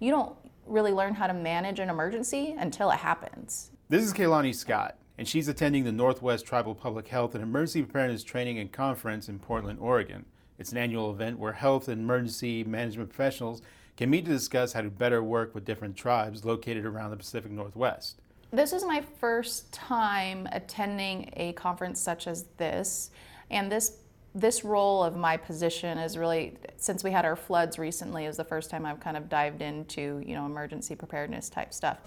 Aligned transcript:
You 0.00 0.12
don't 0.12 0.36
really 0.64 0.92
learn 0.92 1.14
how 1.14 1.26
to 1.26 1.34
manage 1.34 1.80
an 1.80 1.90
emergency 1.90 2.54
until 2.56 2.90
it 2.90 2.98
happens. 2.98 3.70
This 3.88 4.04
is 4.04 4.12
Kaylani 4.12 4.54
Scott, 4.54 4.96
and 5.16 5.26
she's 5.26 5.48
attending 5.48 5.82
the 5.82 5.90
Northwest 5.90 6.46
Tribal 6.46 6.76
Public 6.76 7.08
Health 7.08 7.34
and 7.34 7.42
Emergency 7.42 7.82
Preparedness 7.82 8.22
Training 8.22 8.60
and 8.60 8.70
Conference 8.70 9.28
in 9.28 9.40
Portland, 9.40 9.80
Oregon. 9.80 10.24
It's 10.56 10.70
an 10.70 10.78
annual 10.78 11.10
event 11.10 11.40
where 11.40 11.52
health 11.52 11.88
and 11.88 12.00
emergency 12.00 12.62
management 12.62 13.10
professionals 13.10 13.60
can 13.96 14.08
meet 14.08 14.24
to 14.26 14.30
discuss 14.30 14.72
how 14.72 14.82
to 14.82 14.90
better 14.90 15.20
work 15.20 15.52
with 15.52 15.64
different 15.64 15.96
tribes 15.96 16.44
located 16.44 16.84
around 16.84 17.10
the 17.10 17.16
Pacific 17.16 17.50
Northwest. 17.50 18.20
This 18.52 18.72
is 18.72 18.84
my 18.84 19.02
first 19.18 19.72
time 19.72 20.48
attending 20.52 21.30
a 21.36 21.54
conference 21.54 22.00
such 22.00 22.28
as 22.28 22.44
this, 22.56 23.10
and 23.50 23.70
this 23.70 23.96
this 24.34 24.64
role 24.64 25.02
of 25.02 25.16
my 25.16 25.36
position 25.36 25.98
is 25.98 26.16
really 26.16 26.54
since 26.76 27.02
we 27.02 27.10
had 27.10 27.24
our 27.24 27.36
floods 27.36 27.78
recently 27.78 28.26
is 28.26 28.36
the 28.36 28.44
first 28.44 28.70
time 28.70 28.84
I've 28.86 29.00
kind 29.00 29.16
of 29.16 29.28
dived 29.28 29.62
into 29.62 30.22
you 30.24 30.34
know 30.34 30.46
emergency 30.46 30.94
preparedness 30.94 31.48
type 31.48 31.72
stuff. 31.74 31.98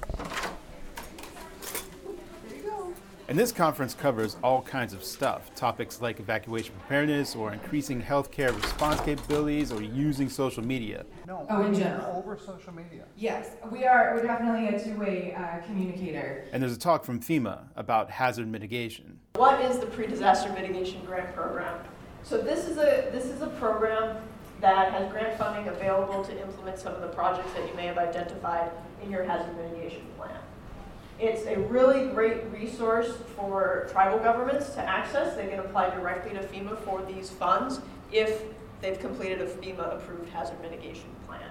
And 3.27 3.39
this 3.39 3.53
conference 3.53 3.93
covers 3.93 4.35
all 4.43 4.61
kinds 4.61 4.93
of 4.93 5.05
stuff 5.05 5.55
topics 5.55 6.01
like 6.01 6.19
evacuation 6.19 6.73
preparedness 6.79 7.33
or 7.33 7.53
increasing 7.53 8.01
healthcare 8.01 8.53
response 8.53 8.99
capabilities 8.99 9.71
or 9.71 9.81
using 9.81 10.27
social 10.27 10.61
media. 10.65 11.05
No, 11.27 11.47
Oh, 11.49 11.63
in 11.63 11.73
general. 11.73 12.17
over 12.17 12.37
social 12.37 12.73
media. 12.73 13.05
Yes, 13.15 13.51
we 13.71 13.85
are. 13.85 14.13
We're 14.15 14.23
definitely 14.23 14.67
a 14.75 14.83
two-way 14.83 15.33
uh, 15.33 15.65
communicator. 15.65 16.45
And 16.51 16.61
there's 16.61 16.75
a 16.75 16.79
talk 16.79 17.05
from 17.05 17.21
FEMA 17.21 17.67
about 17.77 18.09
hazard 18.11 18.49
mitigation. 18.49 19.17
What 19.35 19.61
is 19.61 19.79
the 19.79 19.85
pre-disaster 19.85 20.51
mitigation 20.51 21.05
grant 21.05 21.33
program? 21.33 21.85
So 22.23 22.37
this 22.37 22.67
is 22.67 22.77
a, 22.77 23.09
this 23.11 23.25
is 23.25 23.41
a 23.41 23.47
program 23.47 24.17
that 24.61 24.93
has 24.93 25.11
grant 25.11 25.37
funding 25.37 25.67
available 25.67 26.23
to 26.23 26.39
implement 26.39 26.77
some 26.77 26.93
of 26.93 27.01
the 27.01 27.07
projects 27.07 27.51
that 27.53 27.67
you 27.67 27.73
may 27.75 27.87
have 27.87 27.97
identified 27.97 28.71
in 29.03 29.09
your 29.09 29.23
hazard 29.23 29.55
mitigation 29.57 30.05
plan. 30.17 30.37
It's 31.19 31.45
a 31.45 31.59
really 31.59 32.09
great 32.09 32.45
resource 32.51 33.13
for 33.35 33.87
tribal 33.91 34.19
governments 34.19 34.69
to 34.73 34.81
access. 34.81 35.35
They 35.35 35.47
can 35.47 35.59
apply 35.59 35.89
directly 35.91 36.33
to 36.33 36.43
FEMA 36.47 36.77
for 36.79 37.03
these 37.03 37.29
funds 37.29 37.79
if 38.11 38.43
they've 38.81 38.99
completed 38.99 39.41
a 39.41 39.45
FEMA-approved 39.45 40.29
hazard 40.29 40.59
mitigation 40.61 41.09
plan. 41.27 41.41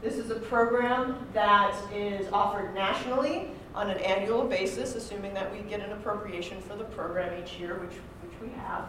This 0.00 0.14
is 0.14 0.30
a 0.30 0.36
program 0.36 1.26
that 1.32 1.74
is 1.92 2.28
offered 2.32 2.72
nationally 2.72 3.50
on 3.74 3.90
an 3.90 3.98
annual 3.98 4.44
basis, 4.44 4.94
assuming 4.94 5.34
that 5.34 5.52
we 5.52 5.60
get 5.68 5.80
an 5.80 5.90
appropriation 5.90 6.60
for 6.60 6.76
the 6.76 6.84
program 6.84 7.42
each 7.42 7.58
year, 7.58 7.74
which, 7.74 7.96
which 8.22 8.40
we 8.40 8.48
have. 8.60 8.84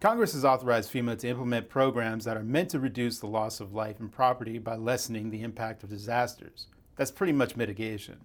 Congress 0.00 0.32
has 0.32 0.46
authorized 0.46 0.90
FEMA 0.90 1.18
to 1.18 1.28
implement 1.28 1.68
programs 1.68 2.24
that 2.24 2.38
are 2.38 2.42
meant 2.42 2.70
to 2.70 2.80
reduce 2.80 3.18
the 3.18 3.26
loss 3.26 3.60
of 3.60 3.74
life 3.74 4.00
and 4.00 4.10
property 4.10 4.58
by 4.58 4.74
lessening 4.74 5.28
the 5.28 5.42
impact 5.42 5.82
of 5.82 5.90
disasters. 5.90 6.68
That's 6.96 7.10
pretty 7.10 7.34
much 7.34 7.54
mitigation. 7.54 8.20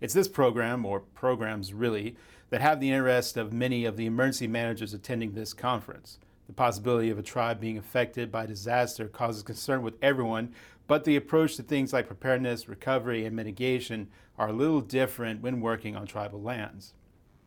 It's 0.00 0.12
this 0.12 0.26
program, 0.26 0.84
or 0.84 0.98
programs 0.98 1.72
really, 1.72 2.16
that 2.50 2.60
have 2.60 2.80
the 2.80 2.90
interest 2.90 3.36
of 3.36 3.52
many 3.52 3.84
of 3.84 3.96
the 3.96 4.06
emergency 4.06 4.48
managers 4.48 4.92
attending 4.92 5.34
this 5.34 5.52
conference. 5.52 6.18
The 6.48 6.52
possibility 6.52 7.10
of 7.10 7.18
a 7.20 7.22
tribe 7.22 7.60
being 7.60 7.78
affected 7.78 8.32
by 8.32 8.46
disaster 8.46 9.06
causes 9.06 9.44
concern 9.44 9.82
with 9.82 9.94
everyone, 10.02 10.52
but 10.88 11.04
the 11.04 11.14
approach 11.14 11.54
to 11.56 11.62
things 11.62 11.92
like 11.92 12.08
preparedness, 12.08 12.68
recovery, 12.68 13.24
and 13.24 13.36
mitigation 13.36 14.08
are 14.36 14.48
a 14.48 14.52
little 14.52 14.80
different 14.80 15.42
when 15.42 15.60
working 15.60 15.94
on 15.94 16.08
tribal 16.08 16.42
lands. 16.42 16.92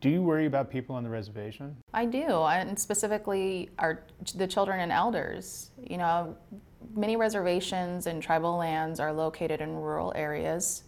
Do 0.00 0.10
you 0.10 0.22
worry 0.22 0.46
about 0.46 0.70
people 0.70 0.94
on 0.94 1.02
the 1.02 1.10
reservation? 1.10 1.76
I 1.92 2.04
do, 2.04 2.44
and 2.44 2.78
specifically 2.78 3.70
our 3.78 4.04
the 4.36 4.46
children 4.46 4.78
and 4.80 4.92
elders. 4.92 5.70
You 5.82 5.98
know, 5.98 6.36
many 6.94 7.16
reservations 7.16 8.06
and 8.06 8.22
tribal 8.22 8.56
lands 8.56 9.00
are 9.00 9.12
located 9.12 9.60
in 9.60 9.74
rural 9.74 10.12
areas. 10.14 10.84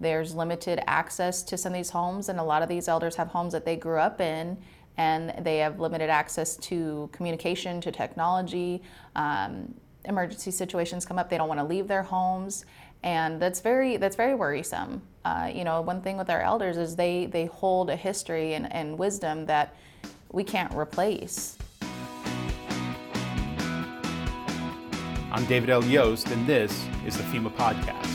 There's 0.00 0.34
limited 0.34 0.80
access 0.86 1.42
to 1.44 1.56
some 1.56 1.72
of 1.72 1.78
these 1.78 1.90
homes, 1.90 2.28
and 2.28 2.38
a 2.38 2.42
lot 2.42 2.62
of 2.62 2.68
these 2.68 2.88
elders 2.88 3.16
have 3.16 3.28
homes 3.28 3.54
that 3.54 3.64
they 3.64 3.76
grew 3.76 3.98
up 3.98 4.20
in, 4.20 4.58
and 4.98 5.32
they 5.44 5.58
have 5.58 5.80
limited 5.80 6.10
access 6.10 6.56
to 6.58 7.08
communication, 7.12 7.80
to 7.80 7.90
technology. 7.90 8.82
Um, 9.16 9.74
emergency 10.04 10.50
situations 10.50 11.06
come 11.06 11.18
up, 11.18 11.30
they 11.30 11.38
don't 11.38 11.48
want 11.48 11.60
to 11.60 11.64
leave 11.64 11.88
their 11.88 12.02
homes, 12.02 12.66
and 13.02 13.40
that's 13.40 13.60
very 13.60 13.96
that's 13.96 14.16
very 14.16 14.34
worrisome. 14.34 15.02
Uh, 15.24 15.50
you 15.52 15.64
know, 15.64 15.80
one 15.80 16.00
thing 16.00 16.16
with 16.16 16.30
our 16.30 16.40
elders 16.40 16.76
is 16.76 16.96
they 16.96 17.26
they 17.26 17.46
hold 17.46 17.90
a 17.90 17.96
history 17.96 18.54
and, 18.54 18.72
and 18.72 18.98
wisdom 18.98 19.46
that 19.46 19.74
we 20.30 20.44
can't 20.44 20.72
replace. 20.74 21.58
I'm 25.30 25.46
David 25.46 25.70
L. 25.70 25.82
Yost, 25.84 26.28
and 26.28 26.46
this 26.46 26.86
is 27.06 27.16
the 27.16 27.22
FEMA 27.24 27.54
Podcast. 27.56 28.10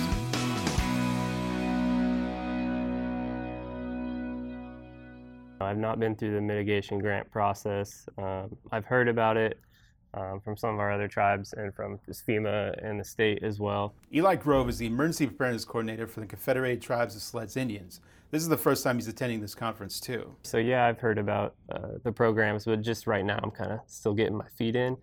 I've 5.60 5.78
not 5.78 6.00
been 6.00 6.16
through 6.16 6.34
the 6.36 6.42
mitigation 6.42 7.00
grant 7.00 7.30
process. 7.32 8.08
Um, 8.18 8.56
I've 8.72 8.86
heard 8.86 9.10
about 9.10 9.36
it 9.36 9.60
um, 10.18 10.40
from 10.40 10.58
some 10.58 10.74
of 10.74 10.80
our 10.80 10.92
other 10.92 11.08
tribes 11.08 11.54
and 11.54 11.74
from 11.74 12.00
FEMA 12.10 12.74
and 12.84 13.00
the 13.00 13.04
state 13.04 13.44
as 13.44 13.60
well. 13.60 13.94
Eli 14.14 14.36
Grove 14.36 14.70
is 14.70 14.78
the 14.78 14.88
Emergency 14.88 15.28
Preparedness 15.28 15.66
Coordinator 15.66 16.08
for 16.08 16.20
the 16.22 16.26
Confederated 16.26 16.82
Tribes 16.82 17.16
of 17.16 17.22
Siletz 17.22 17.58
Indians. 17.58 18.02
This 18.32 18.42
is 18.42 18.50
the 18.50 18.58
first 18.58 18.84
time 18.84 18.98
he's 18.98 19.08
attending 19.08 19.40
this 19.40 19.56
conference, 19.56 20.00
too. 20.00 20.36
So 20.44 20.58
yeah, 20.58 20.86
I've 20.86 21.00
heard 21.00 21.18
about 21.18 21.56
uh, 21.72 22.00
the 22.04 22.12
programs, 22.12 22.66
but 22.66 22.82
just 22.82 23.08
right 23.08 23.24
now 23.24 23.40
I'm 23.42 23.52
kind 23.52 23.72
of 23.72 23.80
still 23.88 24.14
getting 24.14 24.36
my 24.36 24.48
feet 24.58 24.76
in 24.76 24.98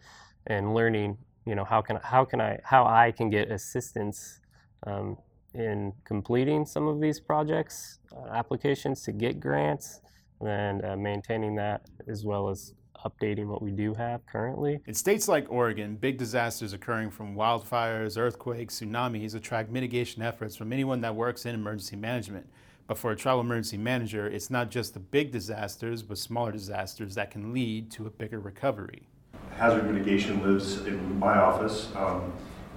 and 0.47 0.75
learning. 0.75 1.17
You 1.47 1.55
know 1.55 1.65
how 1.65 1.83
can 1.83 1.99
how 2.03 2.25
can 2.25 2.41
I 2.41 2.59
how 2.65 2.87
I 2.87 3.13
can 3.13 3.31
get 3.31 3.51
assistance 3.51 4.41
um, 4.87 5.17
in 5.55 5.93
completing 6.05 6.67
some 6.67 6.89
of 6.89 7.01
these 7.01 7.21
projects 7.21 7.99
uh, 8.17 8.31
applications 8.33 9.03
to 9.03 9.13
get 9.13 9.41
grants 9.41 10.01
and 10.41 10.85
uh, 10.85 10.97
maintaining 10.97 11.55
that 11.57 11.83
as 12.09 12.25
well 12.25 12.49
as 12.49 12.75
updating 13.04 13.47
what 13.47 13.62
we 13.62 13.70
do 13.70 13.94
have 13.94 14.25
currently. 14.26 14.81
In 14.87 14.94
states 14.94 15.28
like 15.28 15.47
Oregon, 15.50 15.97
big 15.97 16.19
disasters 16.19 16.72
occurring 16.72 17.10
from 17.10 17.34
wildfires, 17.34 18.19
earthquakes, 18.19 18.81
tsunamis 18.81 19.34
attract 19.34 19.70
mitigation 19.70 20.22
efforts 20.22 20.56
from 20.56 20.72
anyone 20.72 21.00
that 21.03 21.15
works 21.15 21.47
in 21.47 21.54
emergency 21.54 21.97
management. 21.97 22.47
But 22.87 22.98
for 22.98 23.12
a 23.12 23.16
tribal 23.16 23.41
emergency 23.41 23.78
manager, 23.78 24.26
it's 24.26 24.50
not 24.50 24.70
just 24.70 24.92
the 24.92 25.00
big 25.00 25.31
disasters, 25.32 26.03
but 26.03 26.19
smaller 26.19 26.53
disasters 26.53 27.15
that 27.15 27.31
can 27.31 27.53
lead 27.53 27.91
to 27.92 28.06
a 28.06 28.10
bigger 28.10 28.41
recovery. 28.41 29.09
Hazard 29.56 29.91
mitigation 29.91 30.42
lives 30.42 30.84
in 30.84 31.19
my 31.19 31.38
office, 31.38 31.91
um, 31.97 32.32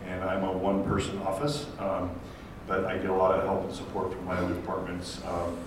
and 0.05 0.23
I'm 0.23 0.43
a 0.43 0.57
one-person 0.57 1.17
office, 1.19 1.65
um, 1.79 2.11
but 2.67 2.85
I 2.85 2.97
get 2.97 3.09
a 3.09 3.13
lot 3.13 3.37
of 3.37 3.43
help 3.43 3.63
and 3.65 3.73
support 3.73 4.13
from 4.13 4.23
my 4.25 4.35
other 4.37 4.53
departments. 4.53 5.21
Um, 5.25 5.57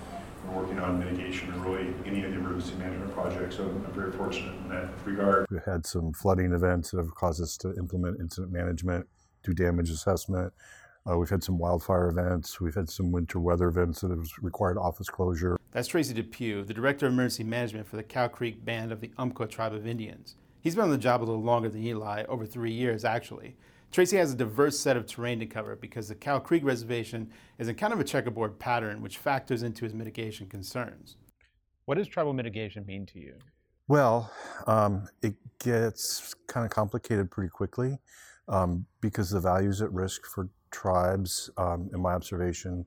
we're 0.47 0.61
working 0.61 0.79
on 0.79 0.99
mitigation 0.99 1.51
and 1.53 1.65
really 1.65 1.93
any 2.05 2.23
of 2.23 2.31
the 2.31 2.37
emergency 2.37 2.75
management 2.75 3.13
projects, 3.13 3.57
so 3.57 3.63
I'm 3.63 3.93
very 3.93 4.11
fortunate 4.11 4.55
in 4.55 4.69
that 4.69 4.89
regard. 5.05 5.45
We've 5.49 5.63
had 5.63 5.85
some 5.85 6.13
flooding 6.13 6.53
events 6.53 6.91
that 6.91 6.97
have 6.97 7.13
caused 7.15 7.41
us 7.41 7.57
to 7.57 7.73
implement 7.75 8.19
incident 8.19 8.51
management, 8.51 9.07
do 9.43 9.53
damage 9.53 9.89
assessment. 9.89 10.53
Uh, 11.09 11.17
we've 11.17 11.29
had 11.29 11.43
some 11.43 11.57
wildfire 11.57 12.09
events. 12.09 12.61
We've 12.61 12.75
had 12.75 12.89
some 12.89 13.11
winter 13.11 13.39
weather 13.39 13.67
events 13.67 14.01
that 14.01 14.11
have 14.11 14.27
required 14.41 14.77
office 14.77 15.09
closure. 15.09 15.57
That's 15.71 15.87
Tracy 15.87 16.13
Depew, 16.13 16.63
the 16.63 16.73
Director 16.73 17.07
of 17.07 17.13
Emergency 17.13 17.43
Management 17.43 17.87
for 17.87 17.95
the 17.95 18.03
Cow 18.03 18.27
Creek 18.27 18.63
Band 18.63 18.91
of 18.91 19.01
the 19.01 19.11
Umpqua 19.17 19.47
Tribe 19.47 19.73
of 19.73 19.87
Indians. 19.87 20.35
He's 20.59 20.75
been 20.75 20.83
on 20.83 20.91
the 20.91 20.97
job 20.97 21.23
a 21.23 21.25
little 21.25 21.41
longer 21.41 21.69
than 21.69 21.83
Eli, 21.83 22.23
over 22.25 22.45
three 22.45 22.71
years 22.71 23.03
actually. 23.03 23.55
Tracy 23.91 24.15
has 24.15 24.31
a 24.31 24.37
diverse 24.37 24.79
set 24.79 24.95
of 24.95 25.05
terrain 25.05 25.39
to 25.39 25.45
cover 25.45 25.75
because 25.75 26.07
the 26.07 26.15
Cow 26.15 26.39
Creek 26.39 26.63
Reservation 26.63 27.29
is 27.59 27.67
in 27.67 27.75
kind 27.75 27.91
of 27.91 27.99
a 27.99 28.05
checkerboard 28.05 28.57
pattern, 28.57 29.01
which 29.01 29.17
factors 29.17 29.63
into 29.63 29.83
his 29.83 29.93
mitigation 29.93 30.47
concerns. 30.47 31.17
What 31.85 31.97
does 31.97 32.07
tribal 32.07 32.31
mitigation 32.31 32.85
mean 32.85 33.05
to 33.07 33.19
you? 33.19 33.33
Well, 33.89 34.31
um, 34.65 35.09
it 35.21 35.35
gets 35.59 36.33
kind 36.47 36.65
of 36.65 36.71
complicated 36.71 37.29
pretty 37.29 37.49
quickly 37.49 37.99
um, 38.47 38.85
because 39.01 39.29
the 39.29 39.41
values 39.41 39.81
at 39.81 39.91
risk 39.91 40.25
for 40.25 40.47
tribes, 40.71 41.49
um, 41.57 41.89
in 41.93 42.01
my 42.01 42.13
observation, 42.13 42.85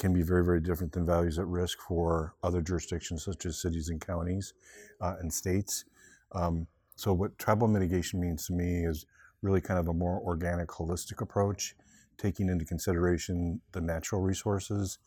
can 0.00 0.12
be 0.12 0.22
very, 0.22 0.44
very 0.44 0.60
different 0.60 0.92
than 0.92 1.06
values 1.06 1.38
at 1.38 1.46
risk 1.46 1.78
for 1.80 2.34
other 2.42 2.60
jurisdictions 2.60 3.24
such 3.24 3.46
as 3.46 3.62
cities 3.62 3.90
and 3.90 4.00
counties 4.00 4.54
uh, 5.00 5.14
and 5.20 5.32
states. 5.32 5.84
Um, 6.32 6.66
so, 6.96 7.12
what 7.12 7.38
tribal 7.38 7.68
mitigation 7.68 8.20
means 8.20 8.46
to 8.48 8.52
me 8.52 8.84
is 8.84 9.06
really 9.46 9.60
kind 9.60 9.78
of 9.78 9.88
a 9.88 9.94
more 9.94 10.20
organic, 10.20 10.68
holistic 10.68 11.20
approach, 11.22 11.76
taking 12.18 12.48
into 12.48 12.64
consideration 12.64 13.60
the 13.72 13.80
natural 13.80 14.20
resources, 14.20 14.98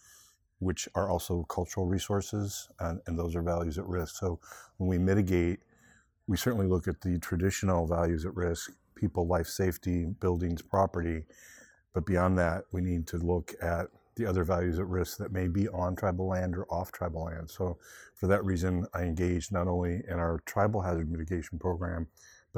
which 0.60 0.88
are 0.96 1.10
also 1.10 1.44
cultural 1.50 1.86
resources, 1.86 2.70
and, 2.80 3.02
and 3.06 3.20
those 3.20 3.36
are 3.36 3.42
values 3.42 3.78
at 3.78 3.86
risk. 3.86 4.16
So, 4.16 4.40
when 4.78 4.90
we 4.90 4.98
mitigate, 4.98 5.60
we 6.28 6.38
certainly 6.38 6.68
look 6.68 6.88
at 6.88 7.02
the 7.02 7.20
traditional 7.20 7.86
values 7.86 8.26
at 8.26 8.36
risk 8.36 8.72
people, 8.96 9.28
life 9.28 9.48
safety, 9.48 10.06
buildings, 10.20 10.62
property. 10.62 11.24
But 11.94 12.06
beyond 12.06 12.38
that, 12.38 12.64
we 12.72 12.82
need 12.82 13.08
to 13.08 13.18
look 13.18 13.54
at 13.62 13.88
the 14.16 14.26
other 14.26 14.44
values 14.44 14.78
at 14.78 14.88
risk 14.88 15.18
that 15.18 15.32
may 15.32 15.48
be 15.48 15.70
on 15.70 15.96
tribal 15.96 16.28
land 16.28 16.56
or 16.56 16.66
off 16.66 16.92
tribal 16.92 17.24
land. 17.26 17.50
So, 17.50 17.78
for 18.16 18.28
that 18.28 18.44
reason, 18.44 18.86
I 18.94 19.04
engaged 19.04 19.52
not 19.52 19.68
only 19.68 20.04
in 20.08 20.20
our 20.20 20.42
tribal 20.46 20.82
hazard 20.82 21.10
mitigation 21.10 21.58
program, 21.58 22.08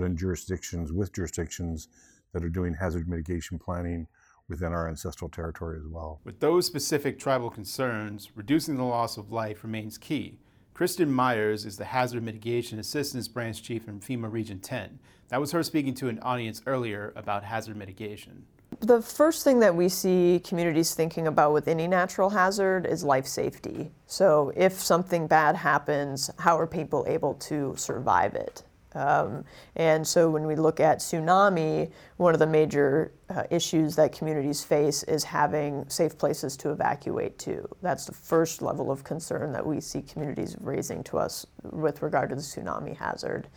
but 0.01 0.07
in 0.07 0.18
jurisdictions 0.18 0.92
with 0.92 1.13
jurisdictions 1.13 1.88
that 2.33 2.44
are 2.44 2.50
doing 2.50 2.74
hazard 2.74 3.07
mitigation 3.07 3.59
planning 3.59 4.07
within 4.50 4.74
our 4.74 4.89
ancestral 4.89 5.30
territory 5.30 5.77
as 5.77 5.88
well. 5.88 6.19
With 6.24 6.39
those 6.39 6.65
specific 6.65 7.19
tribal 7.19 7.51
concerns, 7.51 8.31
reducing 8.36 8.77
the 8.77 8.83
loss 8.83 9.18
of 9.18 9.31
life 9.31 9.63
remains 9.63 10.00
key. 10.00 10.39
Kristen 10.74 11.12
Myers 11.12 11.65
is 11.65 11.77
the 11.77 11.86
Hazard 11.86 12.24
Mitigation 12.24 12.80
Assistance 12.80 13.27
Branch 13.27 13.62
Chief 13.62 13.88
in 13.88 14.00
FEMA 14.00 14.31
Region 14.31 14.59
10. 14.59 14.98
That 15.30 15.39
was 15.39 15.51
her 15.51 15.62
speaking 15.62 15.94
to 15.95 16.09
an 16.09 16.18
audience 16.19 16.63
earlier 16.65 17.13
about 17.15 17.44
hazard 17.44 17.77
mitigation. 17.77 18.45
The 18.80 19.03
first 19.03 19.44
thing 19.44 19.59
that 19.59 19.75
we 19.75 19.88
see 19.88 20.42
communities 20.44 20.95
thinking 20.95 21.27
about 21.27 21.53
with 21.53 21.68
any 21.68 21.88
natural 21.88 22.31
hazard 22.31 22.88
is 22.88 23.03
life 23.03 23.27
safety. 23.27 23.92
So, 24.07 24.51
if 24.56 24.74
something 24.74 25.27
bad 25.27 25.57
happens, 25.57 26.31
how 26.39 26.57
are 26.57 26.65
people 26.65 27.06
able 27.07 27.36
to 27.36 27.75
survive 27.77 28.33
it? 28.33 28.63
Um, 28.94 29.46
and 29.76 30.06
so, 30.06 30.30
when 30.30 30.46
we 30.46 30.56
look 30.56 30.80
at 30.80 31.00
tsunami, 31.00 31.92
one 32.18 32.34
of 32.34 32.40
the 32.40 32.48
major 32.48 33.14
uh, 33.30 33.44
issues 33.50 33.96
that 33.96 34.12
communities 34.12 34.64
face 34.64 35.04
is 35.04 35.24
having 35.24 35.88
safe 35.90 36.18
places 36.18 36.58
to 36.58 36.72
evacuate 36.72 37.38
to. 37.40 37.68
That's 37.82 38.06
the 38.06 38.14
first 38.14 38.62
level 38.62 38.92
of 38.92 39.04
concern 39.04 39.52
that 39.54 39.66
we 39.66 39.80
see 39.80 40.02
communities 40.02 40.56
raising 40.60 41.04
to 41.06 41.18
us 41.18 41.46
with 41.64 42.02
regard 42.02 42.30
to 42.30 42.36
the 42.36 42.42
tsunami 42.42 42.98
hazard. 42.98 43.48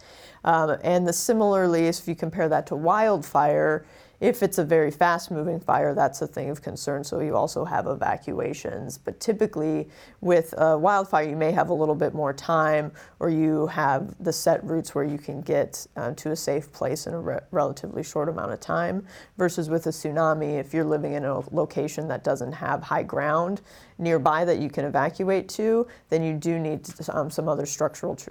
Um, 0.44 0.76
and 0.82 1.06
the, 1.06 1.12
similarly, 1.12 1.86
if 1.86 2.06
you 2.06 2.14
compare 2.14 2.48
that 2.48 2.66
to 2.68 2.76
wildfire, 2.76 3.84
if 4.24 4.42
it's 4.42 4.56
a 4.56 4.64
very 4.64 4.90
fast 4.90 5.30
moving 5.30 5.60
fire, 5.60 5.92
that's 5.92 6.22
a 6.22 6.26
thing 6.26 6.48
of 6.48 6.62
concern, 6.62 7.04
so 7.04 7.20
you 7.20 7.36
also 7.36 7.62
have 7.62 7.86
evacuations. 7.86 8.96
But 8.96 9.20
typically, 9.20 9.86
with 10.22 10.54
a 10.56 10.78
wildfire, 10.78 11.28
you 11.28 11.36
may 11.36 11.52
have 11.52 11.68
a 11.68 11.74
little 11.74 11.94
bit 11.94 12.14
more 12.14 12.32
time, 12.32 12.90
or 13.20 13.28
you 13.28 13.66
have 13.66 14.14
the 14.24 14.32
set 14.32 14.64
routes 14.64 14.94
where 14.94 15.04
you 15.04 15.18
can 15.18 15.42
get 15.42 15.86
uh, 15.96 16.12
to 16.12 16.30
a 16.30 16.36
safe 16.36 16.72
place 16.72 17.06
in 17.06 17.12
a 17.12 17.20
re- 17.20 17.40
relatively 17.50 18.02
short 18.02 18.30
amount 18.30 18.50
of 18.50 18.60
time. 18.60 19.06
Versus 19.36 19.68
with 19.68 19.86
a 19.88 19.90
tsunami, 19.90 20.58
if 20.58 20.72
you're 20.72 20.84
living 20.84 21.12
in 21.12 21.26
a 21.26 21.40
location 21.54 22.08
that 22.08 22.24
doesn't 22.24 22.52
have 22.52 22.82
high 22.82 23.02
ground 23.02 23.60
nearby 23.98 24.42
that 24.46 24.58
you 24.58 24.70
can 24.70 24.86
evacuate 24.86 25.50
to, 25.50 25.86
then 26.08 26.22
you 26.22 26.32
do 26.32 26.58
need 26.58 26.88
um, 27.10 27.28
some 27.28 27.46
other 27.46 27.66
structural. 27.66 28.16
Tr- 28.16 28.30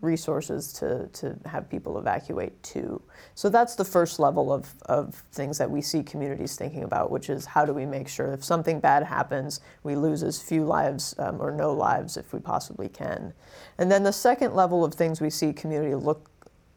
resources 0.00 0.72
to, 0.74 1.08
to 1.08 1.36
have 1.46 1.68
people 1.68 1.98
evacuate 1.98 2.62
to. 2.62 3.00
So 3.34 3.48
that's 3.48 3.74
the 3.74 3.84
first 3.84 4.18
level 4.18 4.52
of, 4.52 4.72
of 4.86 5.14
things 5.32 5.58
that 5.58 5.70
we 5.70 5.80
see 5.82 6.02
communities 6.02 6.56
thinking 6.56 6.84
about, 6.84 7.10
which 7.10 7.30
is 7.30 7.46
how 7.46 7.64
do 7.64 7.72
we 7.72 7.86
make 7.86 8.08
sure 8.08 8.32
if 8.32 8.44
something 8.44 8.80
bad 8.80 9.02
happens, 9.02 9.60
we 9.82 9.96
lose 9.96 10.22
as 10.22 10.40
few 10.40 10.64
lives 10.64 11.14
um, 11.18 11.40
or 11.40 11.50
no 11.50 11.72
lives 11.72 12.16
if 12.16 12.32
we 12.32 12.40
possibly 12.40 12.88
can. 12.88 13.32
And 13.78 13.90
then 13.90 14.02
the 14.02 14.12
second 14.12 14.54
level 14.54 14.84
of 14.84 14.94
things 14.94 15.20
we 15.20 15.30
see 15.30 15.52
community 15.52 15.94
look 15.94 16.30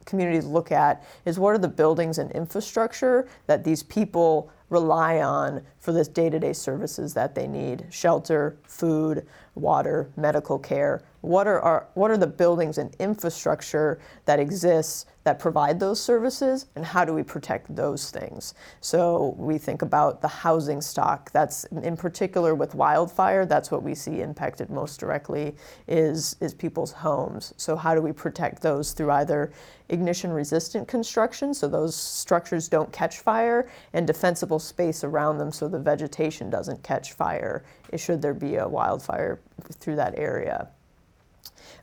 communities 0.06 0.45
look 0.45 0.71
at 0.71 1.04
is 1.25 1.38
what 1.38 1.54
are 1.54 1.57
the 1.59 1.68
buildings 1.68 2.18
and 2.18 2.31
infrastructure 2.31 3.27
that 3.45 3.63
these 3.63 3.83
people 3.83 4.50
rely 4.69 5.19
on 5.21 5.62
for 5.80 5.92
this 5.92 6.07
day-to-day 6.07 6.54
services 6.54 7.13
that 7.13 7.36
they 7.36 7.48
need 7.48 7.86
shelter 7.89 8.57
food 8.63 9.25
water 9.56 10.09
medical 10.18 10.57
care 10.57 11.04
what 11.28 11.46
are 11.46 11.60
our, 11.62 11.88
what 11.94 12.10
are 12.10 12.18
the 12.18 12.28
buildings 12.28 12.78
and 12.78 12.96
infrastructure 13.00 14.00
that 14.26 14.40
exists 14.40 15.06
that 15.26 15.40
provide 15.40 15.78
those 15.78 16.02
services 16.02 16.68
and 16.78 16.86
how 16.86 17.04
do 17.04 17.14
we 17.14 17.22
protect 17.22 17.76
those 17.76 18.12
things? 18.12 18.54
So 18.80 19.36
we 19.38 19.58
think 19.58 19.82
about 19.82 20.22
the 20.22 20.28
housing 20.30 20.80
stock. 20.80 21.30
That's 21.34 21.66
in 21.66 21.98
particular 21.98 22.56
with 22.56 22.76
wildfire 22.76 23.46
that's 23.46 23.72
what 23.72 23.84
we 23.84 23.94
see 23.94 24.22
impacted 24.22 24.70
most 24.70 25.00
directly 25.02 25.56
is 25.88 26.38
is 26.40 26.54
people's 26.54 26.94
homes. 26.94 27.54
So 27.58 27.76
how 27.76 27.94
do 27.94 28.02
we 28.02 28.14
protect 28.14 28.62
those 28.62 28.94
through 28.94 29.12
either 29.12 29.52
ignition 29.90 30.32
resistant 30.32 30.88
construction 30.88 31.54
so 31.54 31.68
those 31.68 31.96
structures 31.96 32.68
don't 32.68 32.92
catch 32.92 33.20
fire 33.20 33.70
and 33.94 34.06
defensible 34.08 34.60
space 34.60 35.04
around 35.04 35.38
them 35.38 35.52
so 35.52 35.68
the 35.68 35.80
vegetation 35.80 36.50
doesn't 36.50 36.82
catch 36.84 37.14
fire 37.14 37.64
should 37.96 38.22
there 38.22 38.34
be 38.34 38.56
a 38.56 38.68
wildfire 38.68 39.40
through 39.80 39.96
that 39.96 40.18
area 40.18 40.68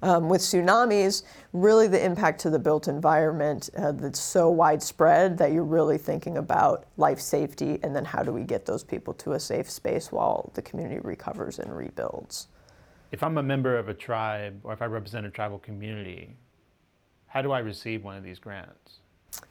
um, 0.02 0.28
with 0.28 0.40
tsunamis, 0.40 1.22
really 1.52 1.86
the 1.88 2.04
impact 2.04 2.40
to 2.40 2.50
the 2.50 2.58
built 2.58 2.88
environment 2.88 3.70
uh, 3.76 3.92
that's 3.92 4.20
so 4.20 4.50
widespread 4.50 5.38
that 5.38 5.52
you're 5.52 5.64
really 5.64 5.98
thinking 5.98 6.38
about 6.38 6.86
life 6.96 7.20
safety 7.20 7.78
and 7.82 7.94
then 7.94 8.04
how 8.04 8.22
do 8.22 8.32
we 8.32 8.42
get 8.42 8.66
those 8.66 8.84
people 8.84 9.14
to 9.14 9.32
a 9.32 9.40
safe 9.40 9.70
space 9.70 10.10
while 10.10 10.50
the 10.54 10.62
community 10.62 11.00
recovers 11.00 11.58
and 11.58 11.74
rebuilds. 11.76 12.48
If 13.12 13.22
I'm 13.22 13.38
a 13.38 13.42
member 13.42 13.78
of 13.78 13.88
a 13.88 13.94
tribe 13.94 14.60
or 14.64 14.72
if 14.72 14.82
I 14.82 14.86
represent 14.86 15.24
a 15.26 15.30
tribal 15.30 15.58
community, 15.58 16.36
how 17.26 17.42
do 17.42 17.52
I 17.52 17.60
receive 17.60 18.04
one 18.04 18.16
of 18.16 18.24
these 18.24 18.38
grants? 18.38 19.00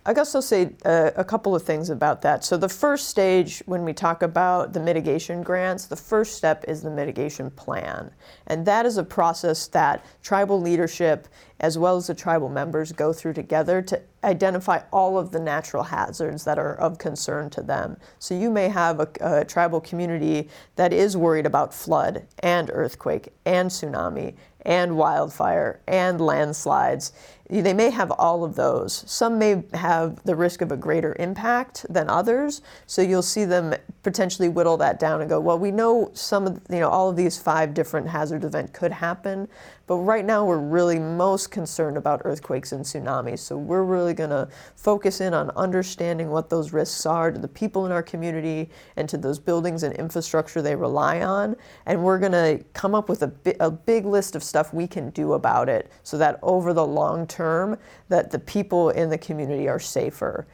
I 0.06 0.14
guess 0.14 0.36
I'll 0.36 0.42
say 0.42 0.72
uh, 0.84 1.12
a 1.16 1.24
couple 1.24 1.56
of 1.56 1.64
things 1.64 1.90
about 1.90 2.22
that. 2.24 2.44
So, 2.44 2.58
the 2.58 2.68
first 2.68 3.08
stage, 3.08 3.64
when 3.68 3.86
we 3.86 3.94
talk 3.94 4.22
about 4.22 4.74
the 4.74 4.80
mitigation 4.82 5.42
grants, 5.44 5.86
the 5.86 5.96
first 5.96 6.36
step 6.36 6.66
is 6.68 6.82
the 6.82 6.90
mitigation 6.90 7.50
plan. 7.52 8.12
And 8.48 8.66
that 8.66 8.86
is 8.86 8.98
a 8.98 9.04
process 9.04 9.68
that 9.68 10.06
tribal 10.22 10.60
leadership, 10.60 11.30
as 11.62 11.78
well 11.78 11.96
as 11.96 12.08
the 12.08 12.14
tribal 12.14 12.50
members, 12.50 12.92
go 12.92 13.14
through 13.14 13.34
together 13.34 13.82
to 13.84 14.02
identify 14.26 14.82
all 14.92 15.18
of 15.18 15.32
the 15.32 15.40
natural 15.40 15.84
hazards 15.84 16.44
that 16.44 16.60
are 16.60 16.76
of 16.76 16.98
concern 16.98 17.50
to 17.52 17.62
them. 17.62 17.96
So, 18.20 18.36
you 18.36 18.50
may 18.50 18.68
have 18.68 19.00
a, 19.00 19.08
a 19.22 19.46
tribal 19.46 19.80
community 19.80 20.50
that 20.76 20.92
is 20.92 21.16
worried 21.16 21.46
about 21.46 21.74
flood 21.74 22.28
and 22.40 22.70
earthquake 22.74 23.30
and 23.46 23.70
tsunami 23.70 24.36
and 24.66 24.98
wildfire 24.98 25.82
and 25.88 26.20
landslides. 26.20 27.14
They 27.62 27.74
may 27.74 27.90
have 27.92 28.12
all 28.12 28.44
of 28.44 28.56
those. 28.56 29.04
Some 29.08 29.38
may 29.38 29.64
have 29.74 30.24
the 30.24 30.36
risk 30.36 30.62
of 30.62 30.72
a 30.72 30.78
greater 30.78 31.16
impact 31.20 31.86
than 31.90 32.10
others. 32.10 32.62
So 32.88 33.02
you'll 33.02 33.22
see 33.22 33.46
them 33.46 33.76
potentially 34.02 34.50
whittle 34.50 34.78
that 34.78 35.00
down 35.00 35.22
and 35.22 35.30
go, 35.30 35.40
well, 35.40 35.60
we 35.60 35.72
know 35.72 36.10
some 36.14 36.48
of, 36.48 36.62
you 36.70 36.80
know, 36.80 36.90
all 36.90 37.10
of 37.10 37.16
these 37.16 37.38
five 37.38 37.74
different 37.74 38.08
hazard 38.08 38.44
events 38.44 38.78
could 38.78 38.92
happen, 38.92 39.48
but 39.86 39.98
right 39.98 40.24
now 40.24 40.46
we're 40.46 40.60
really 40.60 40.98
most 40.98 41.52
concerned 41.52 41.98
about 41.98 42.22
earthquakes 42.24 42.72
and 42.72 42.86
tsunamis. 42.86 43.40
So 43.40 43.58
we're 43.58 43.84
really 43.84 44.14
going 44.14 44.30
to 44.30 44.48
focus 44.76 45.20
in 45.20 45.34
on 45.34 45.50
understanding 45.52 46.30
what 46.30 46.50
those 46.50 46.72
risks 46.72 47.06
are 47.06 47.32
to 47.32 47.38
the 47.40 47.50
people 47.50 47.86
in 47.86 47.92
our 47.92 48.04
community 48.04 48.70
and 48.96 49.10
to 49.10 49.18
those 49.18 49.40
buildings 49.40 49.84
and 49.84 49.94
infrastructure 49.96 50.62
they 50.62 50.76
rely 50.76 51.22
on. 51.22 51.58
And 51.86 52.02
we're 52.02 52.20
going 52.20 52.32
to 52.32 52.64
come 52.74 52.96
up 52.96 53.10
with 53.10 53.24
a, 53.24 53.28
bi- 53.28 53.58
a 53.60 53.70
big 53.70 54.06
list 54.06 54.36
of 54.36 54.44
stuff 54.44 54.74
we 54.74 54.88
can 54.88 55.10
do 55.10 55.34
about 55.34 55.68
it 55.68 55.92
so 56.04 56.18
that 56.18 56.40
over 56.42 56.72
the 56.72 56.86
long 56.86 57.28
term 57.28 57.78
that 58.08 58.32
the 58.32 58.40
people 58.40 58.90
in 58.92 59.10
the 59.10 59.18
community 59.18 59.68
are 59.68 59.80
safer. 59.80 60.48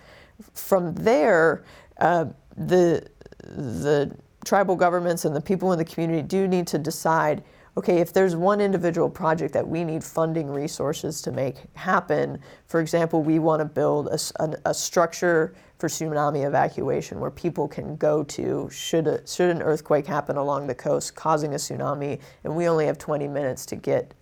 From 0.53 0.95
there, 0.95 1.63
uh, 1.97 2.25
the 2.57 3.07
the 3.43 4.15
tribal 4.45 4.75
governments 4.75 5.25
and 5.25 5.35
the 5.35 5.41
people 5.41 5.71
in 5.71 5.77
the 5.77 5.85
community 5.85 6.21
do 6.21 6.47
need 6.47 6.65
to 6.67 6.77
decide 6.77 7.43
okay, 7.79 7.99
if 7.99 8.11
there's 8.11 8.35
one 8.35 8.59
individual 8.59 9.09
project 9.09 9.53
that 9.53 9.65
we 9.65 9.85
need 9.85 10.03
funding 10.03 10.49
resources 10.49 11.21
to 11.21 11.31
make 11.31 11.55
happen, 11.75 12.37
for 12.67 12.81
example, 12.81 13.23
we 13.23 13.39
want 13.39 13.61
to 13.61 13.65
build 13.65 14.07
a, 14.07 14.19
a, 14.41 14.55
a, 14.65 14.73
structure 14.73 15.55
for 15.77 15.87
tsunami 15.87 16.45
evacuation 16.45 17.21
where 17.21 17.31
people 17.31 17.69
can 17.69 17.95
go 17.95 18.21
to 18.21 18.69
should, 18.69 19.07
a, 19.07 19.25
should 19.25 19.49
an 19.49 19.61
earthquake 19.61 20.05
happen 20.05 20.35
along 20.35 20.67
the 20.67 20.75
coast 20.75 21.15
causing 21.15 21.53
a 21.53 21.55
tsunami, 21.55 22.19
and 22.43 22.53
we 22.53 22.67
only 22.67 22.85
have 22.85 22.97
20 22.97 23.29
minutes 23.29 23.65
to 23.65 23.77
get 23.77 24.13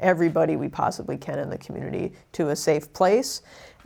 everybody 0.00 0.56
we 0.56 0.68
possibly 0.68 1.16
can 1.16 1.38
in 1.38 1.48
the 1.48 1.58
community 1.58 2.12
to 2.32 2.48
a 2.48 2.56
safe 2.56 2.92
place. 2.92 3.42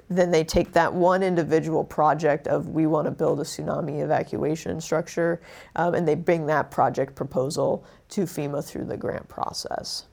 Then 0.09 0.31
they 0.31 0.45
take 0.45 0.73
that 0.73 0.93
one 0.93 1.23
individual 1.23 1.85
project 1.85 2.47
of 2.49 2.69
we 2.69 2.87
want 2.87 3.07
to 3.07 3.11
build 3.11 3.41
a 3.41 3.45
tsunami 3.45 4.03
evacuation 4.03 4.81
structure, 4.81 5.41
um, 5.77 5.95
and 5.95 6.09
they 6.09 6.15
bring 6.15 6.47
that 6.47 6.71
project 6.71 7.15
proposal 7.15 7.85
to 8.11 8.23
FEMA 8.23 8.65
through 8.65 8.87
the 8.87 8.97
grant 8.97 9.29
process. 9.29 10.07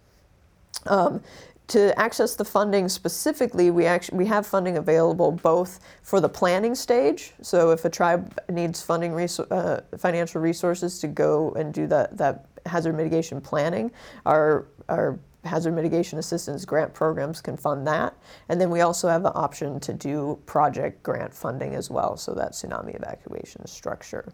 Um, 0.87 1.21
to 1.67 1.97
access 1.99 2.35
the 2.35 2.45
funding 2.45 2.87
specifically, 2.87 3.71
we 3.71 3.85
actually 3.85 4.19
we 4.19 4.25
have 4.27 4.45
funding 4.45 4.77
available 4.77 5.31
both 5.31 5.79
for 6.03 6.21
the 6.21 6.29
planning 6.29 6.75
stage. 6.75 7.33
So 7.41 7.71
if 7.71 7.85
a 7.85 7.89
tribe 7.89 8.39
needs 8.49 8.81
funding 8.81 9.13
uh, 9.13 9.81
financial 9.97 10.41
resources 10.41 10.99
to 10.99 11.07
go 11.07 11.51
and 11.51 11.73
do 11.73 11.87
that 11.87 12.17
that 12.17 12.45
hazard 12.67 12.95
mitigation 12.95 13.41
planning, 13.41 13.91
our 14.25 14.67
our 14.89 15.17
hazard 15.45 15.73
mitigation 15.73 16.19
assistance 16.19 16.65
grant 16.65 16.93
programs 16.93 17.41
can 17.41 17.57
fund 17.57 17.87
that. 17.87 18.17
And 18.49 18.59
then 18.59 18.69
we 18.69 18.81
also 18.81 19.07
have 19.07 19.23
the 19.23 19.33
option 19.33 19.79
to 19.81 19.93
do 19.93 20.39
project 20.45 21.03
grant 21.03 21.33
funding 21.33 21.75
as 21.75 21.89
well, 21.89 22.17
so 22.17 22.33
that 22.33 22.53
tsunami 22.53 22.95
evacuation 22.95 23.65
structure. 23.67 24.33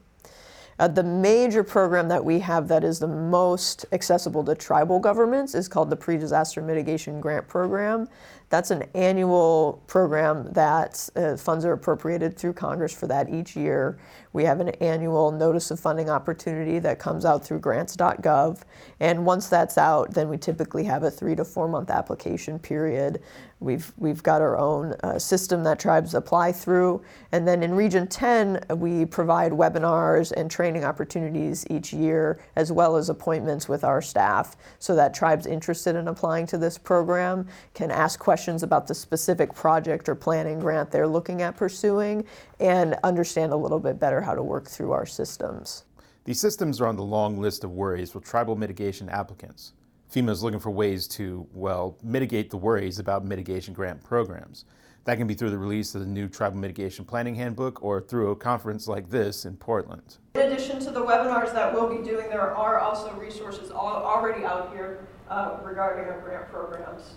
Uh, 0.82 0.88
the 0.88 1.04
major 1.04 1.64
program 1.64 2.08
that 2.08 2.26
we 2.26 2.40
have 2.40 2.68
that 2.68 2.84
is 2.84 2.98
the 2.98 3.08
most 3.08 3.86
accessible 3.92 4.44
to 4.44 4.56
tribal 4.56 5.00
governments 5.00 5.54
is 5.54 5.68
called 5.68 5.92
the 5.92 5.96
Pre 5.96 6.18
Disaster 6.18 6.60
Mitigation 6.60 7.22
Grant 7.22 7.48
Program. 7.48 8.10
That's 8.50 8.72
an 8.72 8.86
annual 8.96 9.84
program 9.86 10.52
that 10.54 11.08
uh, 11.16 11.38
funds 11.38 11.66
are 11.66 11.74
appropriated 11.74 12.36
through 12.36 12.54
Congress 12.54 12.92
for 12.94 13.06
that 13.06 13.30
each 13.30 13.56
year. 13.56 14.00
We 14.34 14.44
have 14.46 14.60
an 14.60 14.70
annual 14.82 15.32
notice 15.32 15.70
of 15.70 15.80
funding 15.80 16.10
opportunity 16.10 16.80
that 16.80 16.98
comes 16.98 17.26
out 17.26 17.46
through 17.46 17.60
grants.gov. 17.60 18.64
And 19.00 19.24
once 19.24 19.50
that's 19.50 19.78
out, 19.78 20.16
then 20.16 20.30
we 20.30 20.38
typically 20.38 20.84
have 20.86 21.04
a 21.04 21.12
three 21.12 21.36
to 21.36 21.46
four 21.46 21.68
month 21.68 21.92
application 21.92 22.58
period. 22.58 23.22
We've, 23.62 23.94
we've 23.98 24.24
got 24.24 24.42
our 24.42 24.58
own 24.58 24.96
uh, 25.04 25.20
system 25.20 25.64
that 25.66 25.80
tribes 25.80 26.16
apply 26.16 26.52
through. 26.52 27.04
And 27.32 27.48
then 27.48 27.62
in 27.62 27.76
Region 27.76 28.08
10, 28.08 28.66
we 28.76 29.06
provide 29.06 29.52
webinars 29.52 30.32
and 30.32 30.50
training 30.50 30.84
opportunities 30.84 31.66
each 31.70 31.94
year, 31.94 32.42
as 32.56 32.72
well 32.72 32.96
as 32.96 33.10
appointments 33.10 33.70
with 33.70 33.84
our 33.84 34.02
staff, 34.02 34.58
so 34.80 34.96
that 34.96 35.14
tribes 35.14 35.46
interested 35.46 35.96
in 35.96 36.08
applying 36.08 36.48
to 36.48 36.58
this 36.58 36.80
program 36.80 37.48
can 37.76 37.92
ask 37.92 38.20
questions 38.20 38.64
about 38.64 38.88
the 38.88 38.96
specific 38.96 39.54
project 39.54 40.10
or 40.10 40.16
planning 40.16 40.60
grant 40.60 40.90
they're 40.90 41.08
looking 41.08 41.44
at 41.44 41.56
pursuing 41.56 42.26
and 42.60 42.98
understand 43.04 43.54
a 43.54 43.56
little 43.56 43.80
bit 43.80 44.00
better 44.00 44.22
how 44.22 44.34
to 44.34 44.42
work 44.42 44.68
through 44.68 44.92
our 44.92 45.06
systems. 45.06 45.84
These 46.26 46.40
systems 46.40 46.82
are 46.82 46.88
on 46.88 46.96
the 46.96 47.04
long 47.04 47.38
list 47.38 47.64
of 47.64 47.72
worries 47.72 48.12
for 48.12 48.22
tribal 48.22 48.56
mitigation 48.56 49.08
applicants. 49.08 49.74
FEMA 50.12 50.30
is 50.30 50.44
looking 50.44 50.60
for 50.60 50.72
ways 50.72 51.08
to, 51.08 51.48
well, 51.54 51.98
mitigate 52.04 52.50
the 52.50 52.58
worries 52.58 53.00
about 53.00 53.24
mitigation 53.24 53.74
grant 53.74 54.04
programs. 54.04 54.66
That 55.06 55.18
can 55.18 55.26
be 55.26 55.34
through 55.34 55.52
the 55.52 55.58
release 55.58 55.96
of 55.96 56.02
the 56.02 56.08
new 56.08 56.28
Tribal 56.28 56.60
Mitigation 56.60 57.06
Planning 57.06 57.36
Handbook 57.36 57.82
or 57.82 58.02
through 58.02 58.32
a 58.32 58.36
conference 58.36 58.90
like 58.90 59.10
this 59.10 59.46
in 59.46 59.56
Portland. 59.56 60.18
In 60.36 60.42
addition 60.42 60.80
to 60.82 60.92
the 60.92 61.00
webinars 61.00 61.54
that 61.54 61.74
we'll 61.74 61.88
be 61.88 62.04
doing, 62.04 62.30
there 62.30 62.54
are 62.54 62.80
also 62.80 63.14
resources 63.14 63.72
already 63.72 64.44
out 64.44 64.74
here 64.74 65.08
uh, 65.30 65.58
regarding 65.64 66.06
our 66.12 66.20
grant 66.20 66.52
programs. 66.52 67.14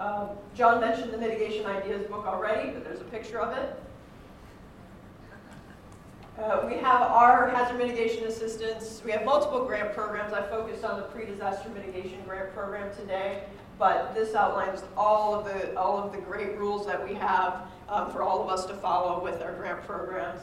Um, 0.00 0.30
John 0.56 0.80
mentioned 0.80 1.12
the 1.12 1.18
Mitigation 1.18 1.66
Ideas 1.66 2.04
book 2.08 2.26
already, 2.26 2.72
but 2.72 2.82
there's 2.82 3.00
a 3.00 3.04
picture 3.04 3.40
of 3.40 3.56
it. 3.56 3.80
Uh, 6.38 6.66
we 6.66 6.74
have 6.74 7.00
our 7.02 7.48
hazard 7.50 7.78
mitigation 7.78 8.24
assistance. 8.24 9.00
We 9.04 9.12
have 9.12 9.24
multiple 9.24 9.64
grant 9.64 9.94
programs. 9.94 10.32
I 10.32 10.42
focused 10.42 10.84
on 10.84 10.96
the 10.96 11.06
pre-disaster 11.06 11.68
mitigation 11.68 12.18
grant 12.26 12.52
program 12.52 12.92
today, 12.96 13.44
but 13.78 14.12
this 14.16 14.34
outlines 14.34 14.82
all 14.96 15.32
of 15.32 15.44
the 15.44 15.76
all 15.78 15.96
of 15.96 16.10
the 16.10 16.18
great 16.18 16.58
rules 16.58 16.86
that 16.86 17.08
we 17.08 17.14
have 17.14 17.68
uh, 17.88 18.08
for 18.08 18.24
all 18.24 18.42
of 18.42 18.48
us 18.48 18.66
to 18.66 18.74
follow 18.74 19.22
with 19.22 19.42
our 19.42 19.52
grant 19.52 19.86
programs. 19.86 20.40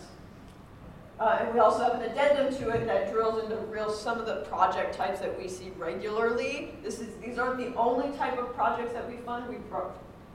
Uh, 1.19 1.39
and 1.41 1.53
we 1.53 1.59
also 1.59 1.83
have 1.83 1.95
an 1.95 2.09
addendum 2.09 2.55
to 2.55 2.69
it 2.69 2.85
that 2.85 3.11
drills 3.11 3.43
into 3.43 3.57
real 3.65 3.91
some 3.91 4.17
of 4.17 4.25
the 4.25 4.37
project 4.43 4.95
types 4.95 5.19
that 5.19 5.37
we 5.37 5.49
see 5.49 5.73
regularly. 5.77 6.73
This 6.81 7.01
is 7.01 7.17
these 7.17 7.37
aren't 7.37 7.57
the 7.57 7.75
only 7.77 8.17
type 8.17 8.37
of 8.39 8.53
projects 8.55 8.93
that 8.93 9.09
we 9.09 9.17
fund. 9.17 9.49
We 9.49 9.57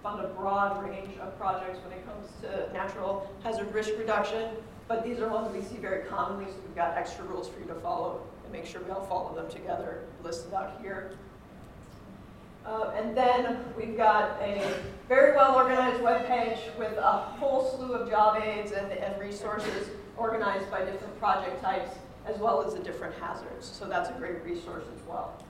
fund 0.02 0.20
a 0.22 0.28
broad 0.28 0.86
range 0.86 1.16
of 1.18 1.36
projects 1.38 1.78
when 1.82 1.96
it 1.96 2.06
comes 2.06 2.28
to 2.42 2.70
natural 2.75 3.26
hazard 3.42 3.72
risk 3.72 3.92
reduction. 3.96 4.50
But 4.88 5.05
these 5.05 5.19
are 5.19 5.28
ones 5.28 5.52
we 5.52 5.62
see 5.62 5.76
very 5.76 6.05
commonly, 6.07 6.45
so 6.47 6.59
we've 6.64 6.76
got 6.76 6.97
extra 6.97 7.25
rules 7.25 7.49
for 7.49 7.59
you 7.59 7.66
to 7.66 7.75
follow 7.75 8.23
and 8.45 8.52
make 8.52 8.66
sure 8.66 8.81
we 8.83 8.90
all 8.90 9.05
follow 9.07 9.35
them 9.35 9.50
together, 9.50 10.02
listed 10.23 10.55
out 10.55 10.78
here. 10.81 11.12
Uh, 12.64 12.93
and 12.97 13.16
then 13.16 13.59
we've 13.76 13.97
got 13.97 14.40
a 14.40 14.75
very 15.09 15.37
well 15.37 15.55
organized 15.55 16.00
webpage 16.02 16.59
with 16.78 16.97
a 16.99 17.12
whole 17.12 17.71
slew 17.76 17.95
of 17.95 18.11
job 18.11 18.43
aids 18.43 18.73
and, 18.73 18.90
and 18.93 19.21
resources 19.21 19.88
organized 20.16 20.69
by 20.71 20.85
different 20.85 21.16
project 21.21 21.61
types 21.62 21.90
as 22.26 22.37
well 22.38 22.64
as 22.64 22.75
the 22.75 22.81
different 22.81 23.14
hazards. 23.21 23.66
So 23.66 23.87
that's 23.87 24.11
a 24.11 24.12
great 24.14 24.43
resource 24.45 24.85
as 24.95 25.09
well. 25.09 25.40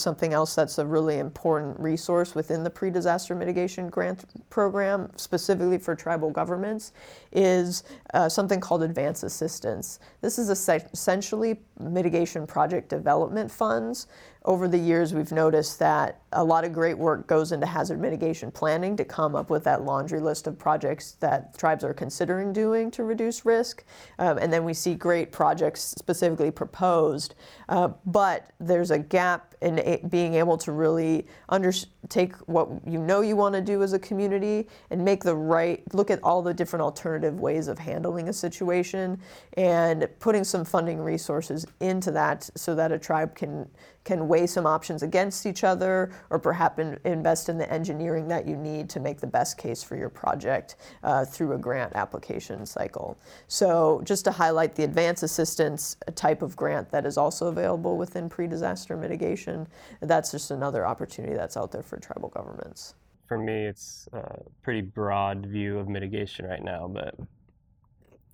Something 0.00 0.32
else 0.32 0.54
that's 0.54 0.78
a 0.78 0.86
really 0.86 1.18
important 1.18 1.78
resource 1.78 2.34
within 2.34 2.64
the 2.64 2.70
pre 2.70 2.90
disaster 2.90 3.34
mitigation 3.34 3.88
grant 3.88 4.24
program, 4.50 5.10
specifically 5.16 5.78
for 5.78 5.94
tribal 5.94 6.30
governments, 6.30 6.92
is 7.32 7.84
uh, 8.14 8.28
something 8.28 8.60
called 8.60 8.82
advance 8.82 9.22
assistance. 9.22 10.00
This 10.20 10.38
is 10.38 10.50
essentially 10.50 11.60
mitigation 11.78 12.46
project 12.46 12.88
development 12.88 13.50
funds. 13.50 14.06
Over 14.42 14.68
the 14.68 14.78
years, 14.78 15.12
we've 15.12 15.32
noticed 15.32 15.78
that 15.80 16.22
a 16.32 16.42
lot 16.42 16.64
of 16.64 16.72
great 16.72 16.96
work 16.96 17.26
goes 17.26 17.52
into 17.52 17.66
hazard 17.66 18.00
mitigation 18.00 18.50
planning 18.50 18.96
to 18.96 19.04
come 19.04 19.34
up 19.36 19.50
with 19.50 19.64
that 19.64 19.82
laundry 19.82 20.20
list 20.20 20.46
of 20.46 20.58
projects 20.58 21.12
that 21.20 21.58
tribes 21.58 21.84
are 21.84 21.92
considering 21.92 22.50
doing 22.50 22.90
to 22.92 23.04
reduce 23.04 23.44
risk. 23.44 23.84
Um, 24.18 24.38
and 24.38 24.50
then 24.50 24.64
we 24.64 24.72
see 24.72 24.94
great 24.94 25.30
projects 25.30 25.82
specifically 25.82 26.50
proposed. 26.50 27.34
Uh, 27.68 27.88
but 28.06 28.50
there's 28.60 28.90
a 28.90 28.98
gap 28.98 29.54
in 29.60 29.78
a- 29.80 30.00
being 30.08 30.34
able 30.34 30.56
to 30.58 30.72
really 30.72 31.26
under- 31.50 31.72
take 32.08 32.34
what 32.48 32.68
you 32.86 32.98
know 32.98 33.20
you 33.20 33.36
want 33.36 33.54
to 33.54 33.60
do 33.60 33.82
as 33.82 33.92
a 33.92 33.98
community 33.98 34.66
and 34.88 35.04
make 35.04 35.22
the 35.22 35.36
right, 35.36 35.82
look 35.92 36.10
at 36.10 36.22
all 36.22 36.40
the 36.40 36.54
different 36.54 36.82
alternative 36.82 37.40
ways 37.40 37.68
of 37.68 37.78
handling 37.78 38.28
a 38.28 38.32
situation 38.32 39.20
and 39.58 40.08
putting 40.18 40.44
some 40.44 40.64
funding 40.64 40.98
resources 40.98 41.66
into 41.80 42.10
that 42.10 42.48
so 42.54 42.74
that 42.74 42.90
a 42.90 42.98
tribe 42.98 43.34
can 43.34 43.68
can 44.04 44.28
weigh 44.30 44.46
some 44.46 44.64
options 44.64 45.02
against 45.02 45.44
each 45.44 45.64
other 45.64 46.12
or 46.30 46.38
perhaps 46.38 46.78
in, 46.78 46.98
invest 47.04 47.48
in 47.48 47.58
the 47.58 47.70
engineering 47.70 48.28
that 48.28 48.46
you 48.46 48.56
need 48.56 48.88
to 48.88 49.00
make 49.00 49.20
the 49.20 49.26
best 49.26 49.58
case 49.58 49.82
for 49.82 49.96
your 49.96 50.08
project 50.08 50.76
uh, 51.02 51.24
through 51.24 51.52
a 51.52 51.58
grant 51.58 51.92
application 51.96 52.64
cycle. 52.64 53.18
So 53.48 54.00
just 54.04 54.24
to 54.26 54.30
highlight 54.30 54.74
the 54.76 54.84
advance 54.84 55.22
assistance 55.22 55.96
type 56.14 56.42
of 56.42 56.54
grant 56.56 56.90
that 56.92 57.04
is 57.04 57.18
also 57.18 57.48
available 57.48 57.98
within 57.98 58.28
pre-disaster 58.28 58.96
mitigation, 58.96 59.66
that's 60.00 60.30
just 60.30 60.50
another 60.52 60.86
opportunity 60.86 61.34
that's 61.34 61.56
out 61.56 61.72
there 61.72 61.82
for 61.82 61.98
tribal 61.98 62.28
governments. 62.28 62.94
For 63.26 63.38
me, 63.38 63.66
it's 63.66 64.08
a 64.12 64.40
pretty 64.62 64.80
broad 64.80 65.46
view 65.46 65.78
of 65.78 65.88
mitigation 65.88 66.46
right 66.46 66.62
now, 66.62 66.88
but 66.88 67.14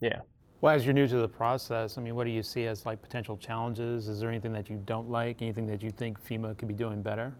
yeah. 0.00 0.20
Well, 0.66 0.74
as 0.74 0.84
you're 0.84 0.94
new 0.94 1.06
to 1.06 1.18
the 1.18 1.28
process, 1.28 1.96
I 1.96 2.00
mean, 2.00 2.16
what 2.16 2.24
do 2.24 2.32
you 2.32 2.42
see 2.42 2.66
as 2.66 2.84
like 2.84 3.00
potential 3.00 3.36
challenges? 3.36 4.08
Is 4.08 4.18
there 4.18 4.28
anything 4.28 4.52
that 4.54 4.68
you 4.68 4.82
don't 4.84 5.08
like? 5.08 5.40
Anything 5.40 5.64
that 5.68 5.80
you 5.80 5.90
think 5.90 6.20
FEMA 6.20 6.58
could 6.58 6.66
be 6.66 6.74
doing 6.74 7.02
better? 7.02 7.32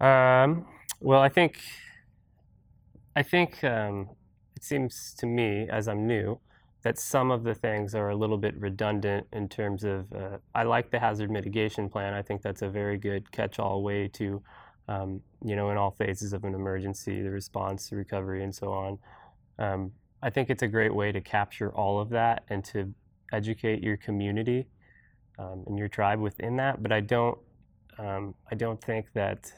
Um, 0.00 0.64
well, 0.98 1.20
I 1.20 1.28
think 1.28 1.58
I 3.14 3.22
think 3.22 3.62
um, 3.64 4.08
it 4.56 4.64
seems 4.64 5.14
to 5.18 5.26
me, 5.26 5.68
as 5.70 5.88
I'm 5.88 6.06
new, 6.06 6.40
that 6.84 6.98
some 6.98 7.30
of 7.30 7.44
the 7.44 7.54
things 7.54 7.94
are 7.94 8.08
a 8.08 8.16
little 8.16 8.38
bit 8.38 8.58
redundant 8.58 9.26
in 9.34 9.46
terms 9.46 9.84
of. 9.84 10.10
Uh, 10.10 10.38
I 10.54 10.62
like 10.62 10.90
the 10.90 10.98
hazard 10.98 11.30
mitigation 11.30 11.90
plan. 11.90 12.14
I 12.14 12.22
think 12.22 12.40
that's 12.40 12.62
a 12.62 12.70
very 12.70 12.96
good 12.96 13.30
catch-all 13.30 13.82
way 13.82 14.08
to, 14.14 14.42
um, 14.88 15.20
you 15.44 15.54
know, 15.54 15.68
in 15.68 15.76
all 15.76 15.90
phases 15.90 16.32
of 16.32 16.44
an 16.44 16.54
emergency, 16.54 17.20
the 17.20 17.30
response, 17.30 17.90
the 17.90 17.96
recovery, 17.96 18.42
and 18.42 18.54
so 18.54 18.72
on. 18.72 18.98
Um, 19.58 19.92
I 20.22 20.30
think 20.30 20.50
it's 20.50 20.62
a 20.62 20.68
great 20.68 20.94
way 20.94 21.12
to 21.12 21.20
capture 21.20 21.70
all 21.74 22.00
of 22.00 22.08
that 22.10 22.44
and 22.48 22.64
to 22.66 22.92
educate 23.32 23.82
your 23.82 23.96
community 23.96 24.66
um, 25.38 25.64
and 25.66 25.78
your 25.78 25.88
tribe 25.88 26.20
within 26.20 26.56
that. 26.56 26.82
But 26.82 26.92
I 26.92 27.00
don't, 27.00 27.38
um, 27.98 28.34
I 28.50 28.54
don't 28.54 28.82
think 28.82 29.06
that, 29.14 29.52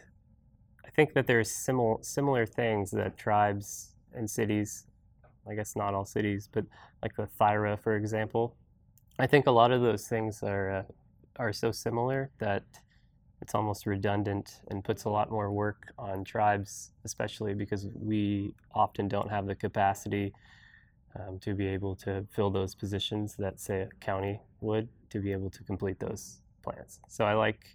I 0.85 0.91
think 0.91 1.15
that 1.15 1.27
there's 1.27 1.51
similar 1.51 1.99
similar 2.03 2.45
things 2.45 2.91
that 2.91 3.17
tribes 3.17 3.95
and 4.15 4.29
cities, 4.29 4.87
I 5.49 5.55
guess 5.55 5.77
not 5.77 5.95
all 5.95 6.05
cities, 6.05 6.49
but 6.51 6.65
like 7.03 7.15
the 7.17 7.29
THIRA, 7.41 7.79
for 7.81 7.97
example. 7.97 8.57
I 9.19 9.27
think 9.27 9.47
a 9.47 9.51
lot 9.51 9.71
of 9.71 9.81
those 9.83 10.07
things 10.09 10.43
are 10.43 10.71
uh, 10.71 10.83
are 11.37 11.53
so 11.53 11.71
similar 11.71 12.31
that 12.39 12.65
it's 13.49 13.55
almost 13.55 13.87
redundant 13.87 14.61
and 14.69 14.85
puts 14.85 15.05
a 15.05 15.09
lot 15.09 15.31
more 15.31 15.51
work 15.51 15.95
on 15.99 16.23
tribes, 16.23 16.93
especially 17.07 17.55
because 17.55 17.87
we 17.95 18.53
often 18.75 19.09
don't 19.09 19.31
have 19.31 19.47
the 19.47 19.55
capacity 19.55 20.35
um, 21.19 21.39
to 21.39 21.55
be 21.55 21.67
able 21.67 21.97
to 21.97 22.27
fill 22.31 22.51
those 22.51 22.75
positions 22.75 23.37
that, 23.39 23.59
say, 23.59 23.81
a 23.81 23.89
county 24.01 24.39
would 24.61 24.87
to 25.09 25.21
be 25.21 25.33
able 25.33 25.49
to 25.49 25.65
complete 25.65 25.99
those 25.99 26.43
plans. 26.63 27.01
So 27.09 27.25
I 27.25 27.33
like 27.33 27.75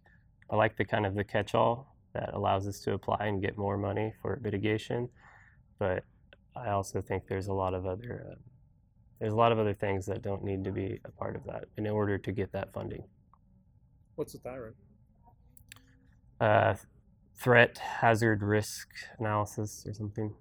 I 0.51 0.57
like 0.57 0.77
the 0.77 0.85
kind 0.85 1.07
of 1.07 1.15
the 1.15 1.23
catch-all 1.23 1.87
that 2.13 2.35
allows 2.35 2.67
us 2.67 2.79
to 2.81 2.93
apply 2.93 3.25
and 3.25 3.41
get 3.41 3.57
more 3.57 3.75
money 3.75 4.13
for 4.21 4.39
mitigation, 4.43 5.09
but 5.79 6.03
I 6.55 6.69
also 6.69 7.01
think 7.01 7.25
there's 7.27 7.47
a 7.47 7.53
lot 7.53 7.73
of 7.73 7.87
other 7.87 8.27
uh, 8.29 8.35
there's 9.19 9.33
a 9.33 9.41
lot 9.43 9.51
of 9.51 9.57
other 9.57 9.73
things 9.73 10.05
that 10.05 10.21
don't 10.21 10.43
need 10.43 10.63
to 10.65 10.71
be 10.71 10.99
a 11.03 11.11
part 11.11 11.35
of 11.35 11.43
that 11.45 11.65
in 11.77 11.87
order 11.87 12.19
to 12.19 12.31
get 12.31 12.51
that 12.51 12.71
funding. 12.73 13.03
What's 14.13 14.33
the 14.33 14.39
THIRA? 14.39 14.73
Uh, 16.43 16.75
threat 17.35 17.77
hazard 17.77 18.43
risk 18.43 18.89
analysis 19.19 19.85
or 19.87 19.93
something. 19.93 20.33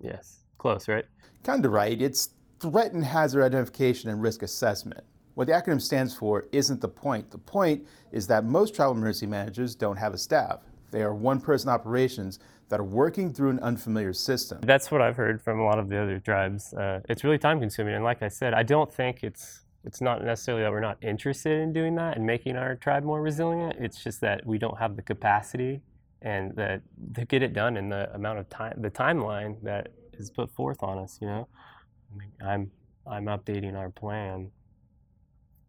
Yes, 0.00 0.40
close, 0.58 0.88
right? 0.88 1.04
Kind 1.44 1.64
of 1.64 1.72
right. 1.72 2.00
It's 2.00 2.30
threat 2.60 2.92
and 2.92 3.04
hazard 3.04 3.44
identification 3.44 4.10
and 4.10 4.20
risk 4.20 4.42
assessment. 4.42 5.04
What 5.34 5.46
the 5.46 5.52
acronym 5.52 5.80
stands 5.80 6.14
for 6.14 6.46
isn't 6.50 6.80
the 6.80 6.88
point. 6.88 7.30
The 7.30 7.38
point 7.38 7.86
is 8.10 8.26
that 8.26 8.44
most 8.44 8.74
travel 8.74 8.94
emergency 8.94 9.26
managers 9.26 9.76
don't 9.76 9.96
have 9.96 10.12
a 10.12 10.18
staff. 10.18 10.58
They 10.90 11.02
are 11.02 11.14
one 11.14 11.40
person 11.40 11.68
operations 11.70 12.40
that 12.68 12.80
are 12.80 12.84
working 12.84 13.32
through 13.32 13.50
an 13.50 13.60
unfamiliar 13.60 14.12
system. 14.12 14.58
That's 14.62 14.90
what 14.90 15.00
I've 15.00 15.16
heard 15.16 15.40
from 15.40 15.60
a 15.60 15.64
lot 15.64 15.78
of 15.78 15.88
the 15.88 16.02
other 16.02 16.18
tribes. 16.18 16.74
Uh, 16.74 17.00
it's 17.08 17.22
really 17.22 17.38
time 17.38 17.60
consuming. 17.60 17.94
And 17.94 18.02
like 18.02 18.22
I 18.22 18.28
said, 18.28 18.54
I 18.54 18.64
don't 18.64 18.92
think 18.92 19.22
it's 19.22 19.60
it's 19.88 20.02
not 20.02 20.22
necessarily 20.22 20.62
that 20.62 20.70
we're 20.70 20.80
not 20.80 20.98
interested 21.02 21.60
in 21.60 21.72
doing 21.72 21.94
that 21.94 22.18
and 22.18 22.26
making 22.26 22.56
our 22.56 22.76
tribe 22.76 23.04
more 23.04 23.22
resilient. 23.22 23.74
It's 23.80 24.04
just 24.04 24.20
that 24.20 24.44
we 24.44 24.58
don't 24.58 24.78
have 24.78 24.96
the 24.96 25.02
capacity 25.02 25.80
and 26.20 26.54
that 26.56 26.82
to 27.14 27.24
get 27.24 27.42
it 27.42 27.54
done 27.54 27.78
in 27.78 27.88
the 27.88 28.12
amount 28.14 28.38
of 28.38 28.50
time, 28.50 28.74
the 28.82 28.90
timeline 28.90 29.56
that 29.62 29.88
is 30.12 30.30
put 30.30 30.50
forth 30.50 30.82
on 30.82 30.98
us. 30.98 31.18
You 31.22 31.28
know, 31.28 31.48
I 32.12 32.18
mean, 32.18 32.32
I'm 32.46 32.70
I'm 33.10 33.24
updating 33.24 33.74
our 33.74 33.88
plan 33.88 34.50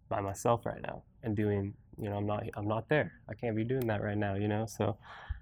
by 0.09 0.19
myself 0.19 0.65
right 0.65 0.81
now 0.81 1.03
and 1.23 1.33
doing. 1.33 1.73
You 1.97 2.09
know, 2.09 2.17
I'm 2.17 2.25
not 2.25 2.43
I'm 2.55 2.67
not 2.67 2.89
there. 2.89 3.13
I 3.29 3.35
can't 3.35 3.55
be 3.55 3.63
doing 3.63 3.87
that 3.87 4.03
right 4.03 4.17
now. 4.17 4.35
You 4.35 4.49
know, 4.49 4.65
so 4.65 4.97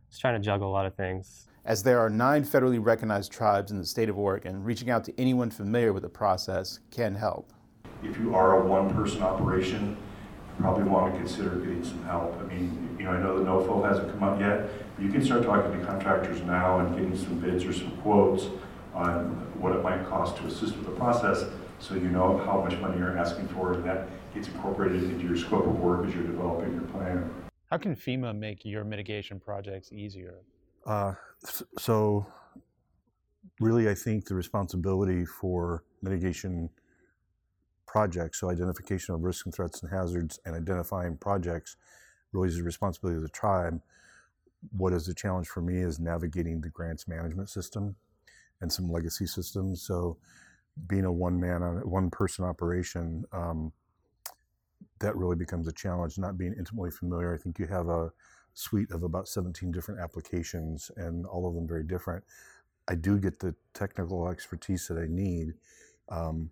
just 0.08 0.22
trying 0.22 0.40
to 0.40 0.46
juggle 0.46 0.70
a 0.70 0.72
lot 0.72 0.86
of 0.86 0.94
things. 0.94 1.48
As 1.66 1.82
there 1.82 2.00
are 2.00 2.12
nine 2.12 2.44
federally 2.44 2.84
recognized 2.84 3.32
tribes 3.32 3.72
in 3.72 3.80
the 3.80 3.86
state 3.86 4.08
of 4.08 4.20
Oregon, 4.20 4.64
reaching 4.64 4.92
out 4.92 5.04
to 5.06 5.20
anyone 5.20 5.50
familiar 5.50 5.94
with 5.94 6.04
the 6.04 6.10
process 6.10 6.80
can 6.92 7.16
help. 7.16 7.54
If 8.04 8.18
you 8.18 8.36
are 8.36 8.62
a 8.62 8.66
one-person 8.66 9.22
operation, 9.22 9.98
you 10.58 10.64
probably 10.64 10.84
want 10.84 11.14
to 11.14 11.20
consider 11.20 11.56
getting 11.58 11.84
some 11.84 12.04
help. 12.04 12.38
I 12.40 12.44
mean, 12.44 12.96
you 13.00 13.06
know, 13.06 13.12
I 13.12 13.20
know 13.20 13.38
the 13.38 13.46
NOFO 13.46 13.88
hasn't 13.88 14.12
come 14.12 14.24
out 14.24 14.40
yet, 14.40 14.70
but 14.96 15.04
you 15.04 15.12
can 15.12 15.24
start 15.24 15.44
talking 15.44 15.80
to 15.80 15.86
contractors 15.86 16.42
now 16.42 16.80
and 16.80 16.96
getting 16.96 17.16
some 17.18 17.40
bids 17.40 17.66
or 17.66 17.74
some 17.74 17.92
quotes 17.98 18.46
on 18.94 19.30
what 19.60 19.76
it 19.76 19.84
might 19.84 20.06
cost 20.08 20.38
to 20.38 20.48
assist 20.48 20.76
with 20.76 20.86
the 20.86 20.92
process, 20.92 21.46
so 21.80 21.94
you 21.94 22.10
know 22.10 22.38
how 22.40 22.62
much 22.62 22.78
money 22.80 22.98
you're 22.98 23.18
asking 23.18 23.48
for, 23.50 23.74
and 23.74 23.86
that 23.86 24.08
gets 24.34 24.48
incorporated 24.48 25.04
into 25.04 25.26
your 25.26 25.38
scope 25.38 25.66
of 25.66 25.80
work 25.80 26.08
as 26.08 26.14
you're 26.14 26.24
developing 26.24 26.74
your 26.74 26.82
plan. 26.84 27.30
How 27.70 27.78
can 27.78 27.96
FEMA 27.96 28.36
make 28.36 28.66
your 28.66 28.84
mitigation 28.84 29.40
projects 29.40 29.92
easier? 29.92 30.36
Uh, 30.86 31.14
so, 31.78 32.26
really, 33.60 33.90
I 33.90 33.94
think 33.94 34.26
the 34.26 34.36
responsibility 34.36 35.26
for 35.26 35.84
mitigation 36.02 36.70
projects, 37.88 38.40
so 38.40 38.50
identification 38.50 39.16
of 39.16 39.24
risks 39.24 39.46
and 39.46 39.56
threats 39.56 39.82
and 39.82 39.92
hazards, 39.92 40.40
and 40.46 40.56
identifying 40.56 41.18
projects, 41.18 41.78
really 42.34 42.50
is 42.50 42.58
the 42.58 42.64
responsibility 42.64 43.18
of 43.18 43.24
the 43.24 43.30
tribe. 43.30 43.82
What 44.76 44.94
is 44.94 45.06
the 45.06 45.14
challenge 45.14 45.48
for 45.48 45.62
me 45.62 45.78
is 45.78 46.00
navigating 46.00 46.62
the 46.62 46.70
grants 46.70 47.08
management 47.08 47.50
system 47.50 47.96
and 48.62 48.72
some 48.72 48.92
legacy 48.92 49.26
systems. 49.26 49.82
So, 49.82 50.18
being 50.88 51.06
a 51.06 51.12
one 51.12 51.40
man, 51.40 51.62
one 51.90 52.12
person 52.12 52.46
operation, 52.46 53.24
um, 53.32 53.72
that 55.00 55.16
really 55.16 55.36
becomes 55.36 55.68
a 55.68 55.72
challenge. 55.72 56.18
Not 56.18 56.38
being 56.38 56.54
intimately 56.54 56.92
familiar, 56.92 57.34
I 57.34 57.38
think 57.38 57.58
you 57.58 57.68
have 57.68 57.88
a 57.88 58.12
suite 58.54 58.92
of 58.92 59.04
about 59.04 59.28
17 59.28 59.72
different 59.72 60.00
applications 60.00 60.92
and 60.98 61.26
all 61.26 61.48
of 61.48 61.54
them 61.54 61.68
very 61.68 61.84
different. 61.84 62.24
I 62.88 62.96
do 62.96 63.20
get 63.20 63.40
the 63.40 63.56
technical 63.74 64.28
expertise 64.30 64.88
that 64.88 64.98
I 64.98 65.08
need, 65.08 65.54
um, 66.10 66.50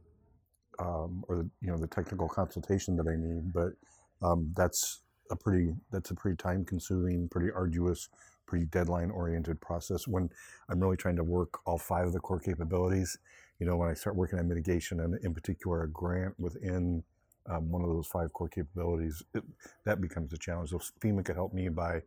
um, 0.80 1.24
or 1.28 1.38
the, 1.38 1.50
you 1.62 1.72
know 1.72 1.78
the 1.78 1.88
technical 1.88 2.28
consultation 2.28 2.96
that 2.98 3.08
I 3.08 3.16
need, 3.16 3.54
but 3.54 3.74
um, 4.22 4.52
that's 4.56 5.02
a 5.32 5.36
pretty 5.36 5.74
that's 5.92 6.12
a 6.12 6.16
pretty 6.16 6.38
time 6.38 6.66
consuming, 6.66 7.28
pretty 7.30 7.52
arduous, 7.52 8.10
pretty 8.46 8.66
deadline 8.66 9.12
oriented 9.12 9.60
process. 9.62 10.08
When 10.08 10.30
I'm 10.70 10.80
really 10.80 10.98
trying 10.98 11.16
to 11.18 11.24
work 11.24 11.60
all 11.66 11.78
five 11.78 12.08
of 12.08 12.14
the 12.14 12.20
core 12.20 12.40
capabilities, 12.40 13.18
you 13.60 13.66
know, 13.66 13.76
when 13.78 13.90
I 13.90 13.94
start 13.94 14.16
working 14.16 14.40
on 14.40 14.48
mitigation 14.48 15.00
and 15.00 15.18
in 15.24 15.34
particular 15.34 15.84
a 15.84 15.90
grant 15.90 16.40
within 16.40 17.04
um, 17.50 17.72
one 17.72 17.84
of 17.84 17.90
those 17.90 18.08
five 18.08 18.34
core 18.34 18.50
capabilities, 18.50 19.24
it, 19.34 19.44
that 19.86 20.02
becomes 20.02 20.34
a 20.34 20.38
challenge. 20.38 20.72
So 20.72 20.80
FEMA 21.02 21.24
could 21.24 21.36
help 21.36 21.54
me 21.54 21.70
by 21.70 22.02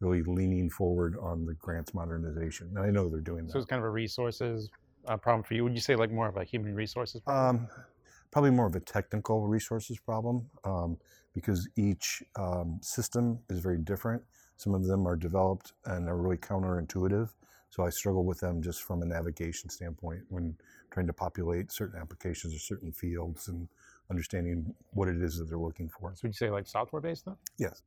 really 0.00 0.22
leaning 0.22 0.70
forward 0.70 1.16
on 1.20 1.46
the 1.46 1.54
grants 1.54 1.94
modernization. 1.94 2.70
And 2.74 2.78
I 2.78 2.90
know 2.90 3.08
they're 3.08 3.20
doing 3.20 3.46
that. 3.46 3.52
So 3.52 3.58
it's 3.58 3.66
kind 3.66 3.80
of 3.80 3.86
a 3.86 3.90
resources 3.90 4.68
uh, 5.06 5.16
problem 5.16 5.42
for 5.42 5.54
you. 5.54 5.64
Would 5.64 5.74
you 5.74 5.80
say 5.80 5.96
like 5.96 6.10
more 6.10 6.28
of 6.28 6.36
a 6.36 6.44
human 6.44 6.74
resources 6.74 7.20
problem? 7.20 7.68
Um, 7.68 7.68
probably 8.34 8.50
more 8.50 8.66
of 8.66 8.74
a 8.74 8.80
technical 8.80 9.46
resources 9.46 9.96
problem 9.96 10.44
um, 10.64 10.96
because 11.34 11.68
each 11.76 12.20
um, 12.34 12.80
system 12.82 13.38
is 13.48 13.60
very 13.60 13.78
different. 13.78 14.20
Some 14.56 14.74
of 14.74 14.84
them 14.84 15.06
are 15.06 15.14
developed 15.14 15.72
and 15.84 16.08
are 16.08 16.16
really 16.16 16.38
counterintuitive. 16.38 17.30
So 17.70 17.84
I 17.84 17.90
struggle 17.90 18.24
with 18.24 18.40
them 18.40 18.60
just 18.60 18.82
from 18.82 19.02
a 19.02 19.06
navigation 19.06 19.70
standpoint 19.70 20.22
when 20.30 20.56
trying 20.90 21.06
to 21.06 21.12
populate 21.12 21.70
certain 21.70 22.00
applications 22.00 22.52
or 22.52 22.58
certain 22.58 22.90
fields 22.90 23.46
and 23.46 23.68
understanding 24.10 24.74
what 24.94 25.06
it 25.06 25.22
is 25.22 25.38
that 25.38 25.44
they're 25.44 25.56
looking 25.56 25.88
for. 25.88 26.12
so 26.16 26.22
would 26.24 26.30
you 26.30 26.32
say 26.32 26.50
like 26.50 26.66
software 26.66 27.00
based 27.00 27.26
then? 27.26 27.36
Yes. 27.56 27.82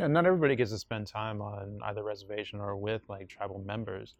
Yeah, 0.00 0.08
not 0.08 0.26
everybody 0.26 0.56
gets 0.56 0.72
to 0.72 0.78
spend 0.78 1.06
time 1.06 1.40
on 1.40 1.78
either 1.84 2.02
reservation 2.02 2.58
or 2.58 2.76
with 2.76 3.02
like 3.08 3.28
tribal 3.28 3.62
members. 3.64 4.16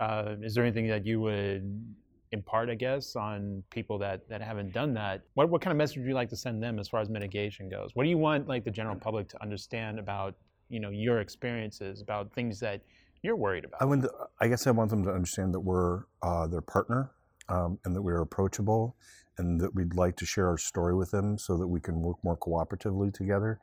Uh, 0.00 0.34
is 0.42 0.56
there 0.56 0.64
anything 0.64 0.88
that 0.88 1.06
you 1.06 1.20
would 1.20 1.94
impart, 2.32 2.70
I 2.70 2.74
guess, 2.74 3.14
on 3.14 3.62
people 3.70 3.98
that, 3.98 4.28
that 4.28 4.42
haven't 4.42 4.72
done 4.72 4.94
that? 4.94 5.22
What 5.34 5.50
what 5.50 5.60
kind 5.60 5.72
of 5.72 5.78
message 5.78 5.98
would 5.98 6.06
you 6.06 6.14
like 6.14 6.30
to 6.30 6.36
send 6.36 6.62
them 6.62 6.78
as 6.78 6.88
far 6.88 7.00
as 7.00 7.08
mitigation 7.08 7.68
goes? 7.68 7.90
What 7.94 8.04
do 8.04 8.10
you 8.10 8.18
want 8.18 8.48
like 8.48 8.64
the 8.64 8.70
general 8.70 8.96
public 8.96 9.28
to 9.28 9.42
understand 9.42 9.98
about 9.98 10.34
you 10.68 10.80
know 10.80 10.90
your 10.90 11.20
experiences 11.20 12.00
about 12.00 12.32
things 12.32 12.58
that 12.60 12.82
you're 13.22 13.36
worried 13.36 13.64
about? 13.64 13.82
I 13.82 13.84
would, 13.84 14.06
I 14.40 14.48
guess 14.48 14.66
I 14.66 14.70
want 14.72 14.90
them 14.90 15.04
to 15.04 15.10
understand 15.10 15.54
that 15.54 15.60
we're 15.60 16.04
uh, 16.22 16.46
their 16.46 16.60
partner 16.60 17.12
um, 17.48 17.78
and 17.84 17.94
that 17.94 18.02
we're 18.02 18.20
approachable 18.20 18.96
and 19.38 19.60
that 19.60 19.74
we'd 19.74 19.94
like 19.94 20.16
to 20.16 20.26
share 20.26 20.48
our 20.48 20.58
story 20.58 20.94
with 20.94 21.10
them 21.10 21.38
so 21.38 21.56
that 21.56 21.66
we 21.66 21.80
can 21.80 22.00
work 22.00 22.18
more 22.22 22.36
cooperatively 22.36 23.12
together. 23.12 23.60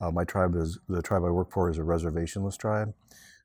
Uh, 0.00 0.10
my 0.10 0.24
tribe 0.24 0.56
is 0.56 0.78
the 0.88 1.02
tribe 1.02 1.22
I 1.24 1.30
work 1.30 1.52
for 1.52 1.70
is 1.70 1.78
a 1.78 1.82
reservationless 1.82 2.58
tribe, 2.58 2.92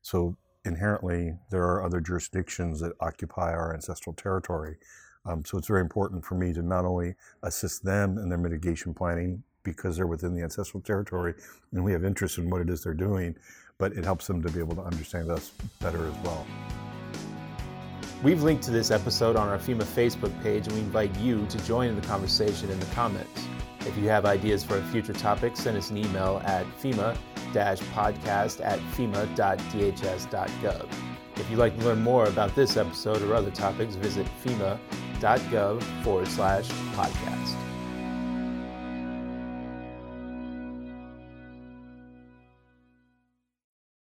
so 0.02 0.36
inherently 0.64 1.34
there 1.50 1.62
are 1.62 1.84
other 1.84 2.00
jurisdictions 2.00 2.80
that 2.80 2.92
occupy 3.00 3.52
our 3.52 3.74
ancestral 3.74 4.14
territory. 4.14 4.76
Um, 5.24 5.44
so 5.44 5.58
it's 5.58 5.68
very 5.68 5.80
important 5.80 6.24
for 6.24 6.34
me 6.34 6.52
to 6.52 6.62
not 6.62 6.84
only 6.84 7.14
assist 7.42 7.84
them 7.84 8.18
in 8.18 8.28
their 8.28 8.38
mitigation 8.38 8.94
planning 8.94 9.42
because 9.62 9.96
they're 9.96 10.06
within 10.06 10.34
the 10.34 10.42
ancestral 10.42 10.80
territory 10.80 11.34
and 11.72 11.84
we 11.84 11.92
have 11.92 12.04
interest 12.04 12.38
in 12.38 12.48
what 12.48 12.60
it 12.60 12.70
is 12.70 12.82
they're 12.82 12.94
doing, 12.94 13.36
but 13.76 13.92
it 13.92 14.04
helps 14.04 14.26
them 14.26 14.42
to 14.42 14.50
be 14.50 14.60
able 14.60 14.74
to 14.76 14.82
understand 14.82 15.30
us 15.30 15.52
better 15.80 16.06
as 16.06 16.16
well. 16.24 16.46
We've 18.20 18.42
linked 18.42 18.64
to 18.64 18.72
this 18.72 18.90
episode 18.90 19.36
on 19.36 19.48
our 19.48 19.58
FEMA 19.58 19.84
Facebook 19.84 20.42
page, 20.42 20.66
and 20.66 20.74
we 20.74 20.80
invite 20.80 21.16
you 21.18 21.46
to 21.46 21.56
join 21.64 21.88
in 21.88 21.94
the 21.94 22.04
conversation 22.04 22.68
in 22.68 22.80
the 22.80 22.86
comments. 22.86 23.46
If 23.80 23.96
you 23.96 24.08
have 24.08 24.26
ideas 24.26 24.64
for 24.64 24.76
a 24.76 24.82
future 24.82 25.12
topic, 25.12 25.56
send 25.56 25.76
us 25.76 25.90
an 25.90 25.98
email 25.98 26.42
at 26.44 26.66
FEMA-podcast 26.82 28.64
at 28.64 28.80
FEMA.dhs.gov. 28.80 30.88
If 31.36 31.48
you'd 31.48 31.60
like 31.60 31.78
to 31.78 31.84
learn 31.84 32.02
more 32.02 32.26
about 32.26 32.56
this 32.56 32.76
episode 32.76 33.22
or 33.22 33.34
other 33.34 33.52
topics, 33.52 33.94
visit 33.94 34.26
FEMA.gov 34.44 35.80
forward 36.02 36.26
slash 36.26 36.66
podcast. 36.96 37.67